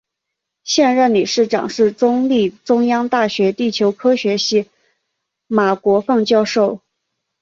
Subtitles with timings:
[0.63, 4.67] 现任理事长是国立中央大学地球科学系
[5.45, 6.79] 马国凤教授。